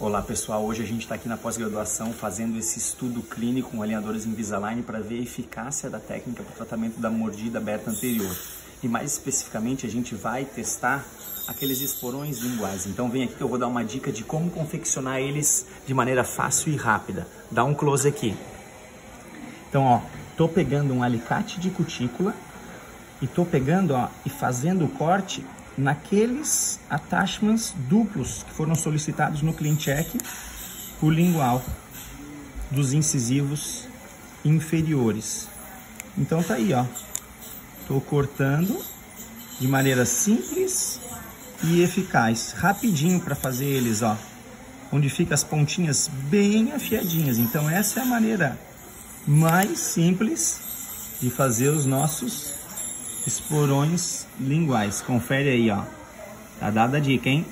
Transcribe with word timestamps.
Olá 0.00 0.22
pessoal, 0.22 0.64
hoje 0.64 0.82
a 0.82 0.86
gente 0.86 1.02
está 1.02 1.16
aqui 1.16 1.28
na 1.28 1.36
pós-graduação 1.36 2.10
fazendo 2.10 2.58
esse 2.58 2.78
estudo 2.78 3.20
clínico 3.20 3.72
com 3.72 3.82
alinhadores 3.82 4.24
Invisalign 4.24 4.80
para 4.82 4.98
ver 4.98 5.18
a 5.18 5.22
eficácia 5.24 5.90
da 5.90 6.00
técnica 6.00 6.42
para 6.42 6.52
o 6.54 6.56
tratamento 6.56 6.98
da 6.98 7.10
mordida 7.10 7.58
aberta 7.58 7.90
anterior. 7.90 8.34
E 8.82 8.88
mais 8.88 9.12
especificamente 9.12 9.84
a 9.84 9.90
gente 9.90 10.14
vai 10.14 10.46
testar 10.46 11.04
aqueles 11.46 11.82
esporões 11.82 12.38
linguais. 12.38 12.86
Então 12.86 13.10
vem 13.10 13.24
aqui 13.24 13.34
que 13.34 13.42
eu 13.42 13.48
vou 13.48 13.58
dar 13.58 13.66
uma 13.66 13.84
dica 13.84 14.10
de 14.10 14.24
como 14.24 14.50
confeccionar 14.50 15.18
eles 15.18 15.66
de 15.86 15.92
maneira 15.92 16.24
fácil 16.24 16.72
e 16.72 16.76
rápida. 16.76 17.28
Dá 17.50 17.62
um 17.62 17.74
close 17.74 18.08
aqui. 18.08 18.34
Então 19.68 19.84
ó, 19.84 20.00
tô 20.34 20.48
pegando 20.48 20.94
um 20.94 21.02
alicate 21.02 21.60
de 21.60 21.68
cutícula 21.68 22.34
e 23.20 23.26
tô 23.26 23.44
pegando 23.44 23.92
ó, 23.92 24.08
e 24.24 24.30
fazendo 24.30 24.86
o 24.86 24.88
corte 24.88 25.44
naqueles 25.80 26.78
attachments 26.88 27.74
duplos 27.88 28.42
que 28.42 28.52
foram 28.52 28.74
solicitados 28.74 29.42
no 29.42 29.52
clean 29.52 29.76
check, 29.76 30.08
o 31.00 31.10
lingual 31.10 31.64
dos 32.70 32.92
incisivos 32.92 33.88
inferiores. 34.44 35.48
Então 36.16 36.42
tá 36.42 36.54
aí, 36.54 36.72
ó. 36.72 36.84
Tô 37.88 38.00
cortando 38.00 38.80
de 39.58 39.66
maneira 39.66 40.04
simples 40.06 41.00
e 41.64 41.82
eficaz, 41.82 42.52
rapidinho 42.52 43.20
para 43.20 43.34
fazer 43.34 43.66
eles, 43.66 44.02
ó. 44.02 44.16
Onde 44.92 45.08
fica 45.08 45.34
as 45.34 45.44
pontinhas 45.44 46.08
bem 46.08 46.72
afiadinhas. 46.72 47.38
Então 47.38 47.68
essa 47.68 48.00
é 48.00 48.02
a 48.02 48.06
maneira 48.06 48.58
mais 49.26 49.78
simples 49.78 50.60
de 51.20 51.30
fazer 51.30 51.68
os 51.68 51.84
nossos 51.84 52.54
esporões 53.32 54.26
linguais. 54.38 55.00
Confere 55.02 55.50
aí, 55.50 55.70
ó. 55.70 55.82
Tá 56.58 56.70
dada 56.70 56.96
a 56.96 57.00
dica, 57.00 57.28
hein? 57.28 57.46